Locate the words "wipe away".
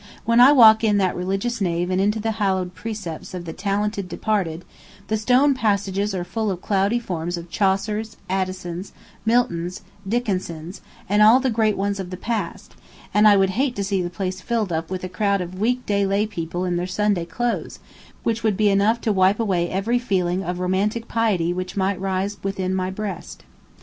19.13-19.69